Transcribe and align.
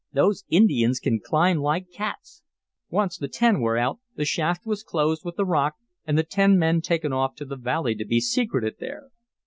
Those 0.13 0.45
Indians 0.49 0.99
can 0.99 1.19
climb 1.23 1.59
like 1.59 1.91
cats. 1.91 2.41
Once 2.89 3.19
the 3.19 3.27
ten 3.27 3.59
were 3.61 3.77
out 3.77 3.99
the 4.15 4.25
shaft 4.25 4.65
was 4.65 4.81
closed 4.81 5.23
with 5.23 5.35
the 5.35 5.45
rock, 5.45 5.75
and 6.07 6.17
the 6.17 6.23
ten 6.23 6.57
men 6.57 6.81
taken 6.81 7.13
off 7.13 7.35
to 7.35 7.45
the 7.45 7.55
valley 7.55 7.93
to 7.93 8.05
be 8.05 8.19
secreted 8.19 8.77
there. 8.79 9.11